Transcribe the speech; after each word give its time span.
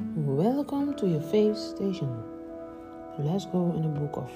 Welcome 0.00 0.94
to 0.94 1.06
your 1.06 1.20
faith 1.20 1.58
station. 1.58 2.24
Let's 3.18 3.44
go 3.44 3.70
in 3.76 3.82
the 3.82 4.00
book 4.00 4.16
of 4.16 4.30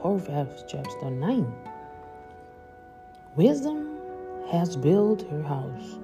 Proverbs, 0.00 0.64
chapter 0.66 1.10
9. 1.10 1.52
Wisdom 3.36 3.98
has 4.50 4.76
built 4.76 5.28
her 5.28 5.42
house. 5.42 5.98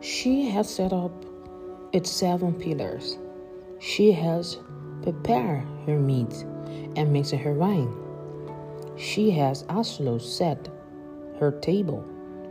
She 0.00 0.48
has 0.48 0.68
set 0.68 0.92
up 0.92 1.12
its 1.92 2.10
seven 2.10 2.52
pillars. 2.54 3.18
She 3.78 4.10
has 4.10 4.58
prepared 5.02 5.64
her 5.86 6.00
meat 6.00 6.44
and 6.96 7.12
mixed 7.12 7.32
her 7.32 7.54
wine. 7.54 7.94
She 8.96 9.30
has 9.30 9.64
also 9.68 10.18
set 10.18 10.68
her 11.38 11.52
table. 11.52 12.04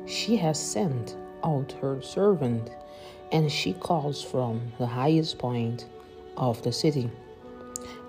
She 0.05 0.37
has 0.37 0.57
sent 0.57 1.17
out 1.43 1.73
her 1.73 2.01
servant, 2.01 2.69
and 3.31 3.51
she 3.51 3.73
calls 3.73 4.23
from 4.23 4.71
the 4.77 4.87
highest 4.87 5.37
point 5.37 5.85
of 6.37 6.61
the 6.63 6.71
city. 6.71 7.09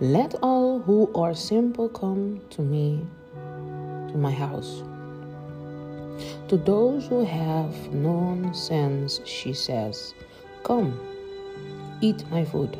Let 0.00 0.34
all 0.42 0.78
who 0.78 1.12
are 1.14 1.34
simple 1.34 1.88
come 1.88 2.40
to 2.50 2.62
me, 2.62 3.04
to 3.34 4.16
my 4.16 4.32
house. 4.32 4.82
To 6.48 6.56
those 6.56 7.06
who 7.06 7.24
have 7.24 7.92
no 7.92 8.50
sense, 8.52 9.20
she 9.24 9.52
says, 9.52 10.14
Come, 10.62 10.98
eat 12.00 12.28
my 12.30 12.44
food, 12.44 12.76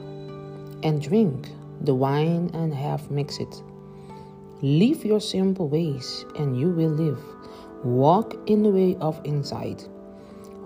and 0.82 1.00
drink 1.00 1.48
the 1.82 1.94
wine 1.94 2.50
and 2.52 2.74
have 2.74 3.10
mixed 3.10 3.40
it. 3.40 3.62
Leave 4.62 5.04
your 5.04 5.20
simple 5.20 5.68
ways, 5.68 6.24
and 6.38 6.58
you 6.58 6.68
will 6.68 6.90
live. 6.90 7.22
Walk 7.84 8.36
in 8.46 8.62
the 8.62 8.68
way 8.68 8.96
of 9.00 9.20
insight. 9.24 9.88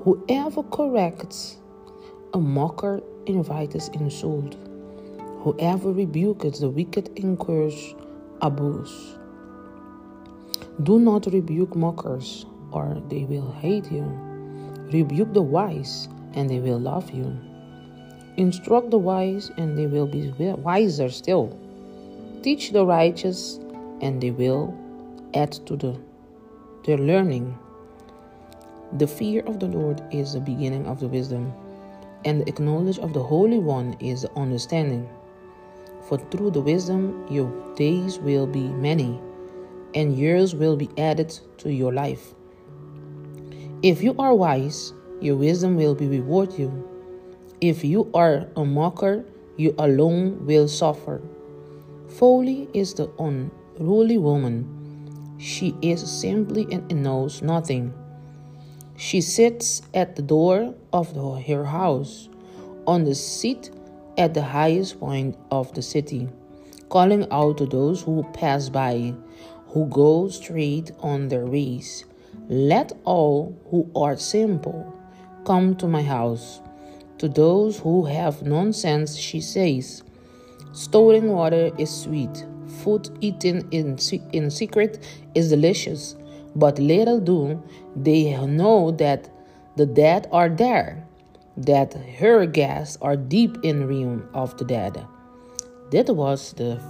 Whoever 0.02 0.62
corrects 0.64 1.58
a 2.34 2.38
mocker 2.38 3.00
invites 3.26 3.86
insult. 3.88 4.56
Whoever 5.42 5.92
rebukes 5.92 6.58
the 6.58 6.68
wicked 6.68 7.08
incurs 7.14 7.94
abuse. 8.42 9.16
Do 10.82 10.98
not 10.98 11.26
rebuke 11.26 11.76
mockers, 11.76 12.44
or 12.72 13.00
they 13.08 13.22
will 13.24 13.52
hate 13.52 13.90
you. 13.92 14.02
Rebuke 14.92 15.32
the 15.32 15.42
wise, 15.42 16.08
and 16.34 16.50
they 16.50 16.58
will 16.58 16.80
love 16.80 17.08
you. 17.12 17.38
Instruct 18.36 18.90
the 18.90 18.98
wise, 18.98 19.52
and 19.56 19.78
they 19.78 19.86
will 19.86 20.08
be 20.08 20.32
wiser 20.38 21.10
still. 21.10 21.56
Teach 22.42 22.72
the 22.72 22.84
righteous, 22.84 23.60
and 24.00 24.20
they 24.20 24.32
will 24.32 24.74
add 25.34 25.52
to 25.66 25.76
the, 25.76 25.96
their 26.84 26.98
learning. 26.98 27.56
The 28.94 29.06
fear 29.06 29.44
of 29.46 29.60
the 29.60 29.66
Lord 29.66 30.02
is 30.10 30.32
the 30.32 30.40
beginning 30.40 30.86
of 30.86 30.98
the 30.98 31.06
wisdom, 31.06 31.52
and 32.24 32.44
the 32.46 32.62
knowledge 32.62 32.98
of 32.98 33.12
the 33.12 33.22
Holy 33.22 33.58
One 33.58 33.96
is 34.00 34.26
understanding. 34.36 35.08
For 36.08 36.18
through 36.18 36.50
the 36.50 36.60
wisdom 36.60 37.26
your 37.30 37.50
days 37.76 38.18
will 38.18 38.46
be 38.46 38.68
many, 38.68 39.20
and 39.94 40.16
years 40.16 40.54
will 40.54 40.76
be 40.76 40.90
added 40.98 41.38
to 41.58 41.72
your 41.72 41.92
life. 41.92 42.34
If 43.82 44.02
you 44.02 44.14
are 44.18 44.34
wise, 44.34 44.92
your 45.20 45.36
wisdom 45.36 45.76
will 45.76 45.94
be 45.94 46.08
reward 46.08 46.58
you. 46.58 46.72
If 47.60 47.84
you 47.84 48.10
are 48.14 48.48
a 48.56 48.64
mocker, 48.64 49.24
you 49.56 49.74
alone 49.78 50.44
will 50.46 50.68
suffer. 50.68 51.22
Folly 52.08 52.68
is 52.74 52.94
the 52.94 53.10
unruly 53.18 54.18
woman. 54.18 54.68
She 55.38 55.74
is 55.80 56.00
simply 56.00 56.66
and 56.70 57.02
knows 57.02 57.42
nothing. 57.42 57.92
She 58.96 59.20
sits 59.20 59.82
at 59.92 60.14
the 60.14 60.22
door 60.22 60.74
of 60.92 61.14
the, 61.14 61.40
her 61.52 61.64
house, 61.64 62.28
on 62.86 63.04
the 63.04 63.14
seat 63.14 63.70
at 64.16 64.34
the 64.34 64.42
highest 64.42 65.00
point 65.00 65.36
of 65.50 65.72
the 65.74 65.82
city, 65.82 66.28
calling 66.88 67.26
out 67.32 67.58
to 67.58 67.66
those 67.66 68.02
who 68.02 68.22
pass 68.32 68.68
by, 68.68 69.12
who 69.68 69.86
go 69.86 70.28
straight 70.28 70.92
on 71.00 71.28
their 71.28 71.44
ways. 71.44 72.04
Let 72.48 72.92
all 73.04 73.56
who 73.70 73.90
are 73.96 74.16
simple 74.16 74.94
come 75.44 75.74
to 75.76 75.88
my 75.88 76.02
house. 76.02 76.60
To 77.18 77.28
those 77.28 77.78
who 77.78 78.04
have 78.04 78.42
nonsense, 78.42 79.16
she 79.16 79.40
says, 79.40 80.04
Stolen 80.72 81.28
water 81.28 81.72
is 81.78 81.90
sweet, 81.90 82.44
food 82.82 83.08
eaten 83.20 83.68
in, 83.70 83.98
in 84.32 84.50
secret 84.50 85.04
is 85.34 85.50
delicious, 85.50 86.16
but 86.54 86.78
little 86.78 87.20
do 87.20 87.62
they 87.96 88.36
know 88.46 88.90
that 88.92 89.28
the 89.76 89.86
dead 89.86 90.28
are 90.30 90.48
there 90.48 91.04
that 91.56 91.94
her 92.18 92.46
guests 92.46 92.98
are 93.00 93.16
deep 93.16 93.56
in 93.62 93.86
realm 93.86 94.28
of 94.34 94.56
the 94.58 94.64
dead. 94.64 95.06
That 95.90 96.08
was 96.14 96.52
the 96.54 96.80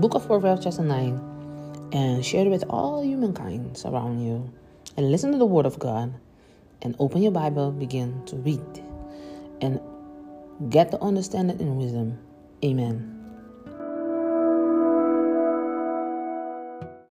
book 0.00 0.14
of 0.14 0.26
Proverbs, 0.26 0.64
chapter 0.64 0.82
9, 0.82 1.90
and 1.92 2.24
share 2.24 2.46
it 2.46 2.50
with 2.50 2.64
all 2.68 3.04
humankind 3.04 3.80
around 3.84 4.20
you. 4.20 4.50
And 4.96 5.10
listen 5.10 5.30
to 5.32 5.38
the 5.38 5.46
word 5.46 5.66
of 5.66 5.78
God, 5.78 6.14
and 6.82 6.96
open 6.98 7.22
your 7.22 7.32
Bible, 7.32 7.70
begin 7.70 8.24
to 8.26 8.36
read, 8.36 8.82
and 9.60 9.80
get 10.70 10.90
the 10.90 11.00
understanding 11.00 11.60
and 11.60 11.76
wisdom. 11.76 12.18
Amen. 12.64 13.25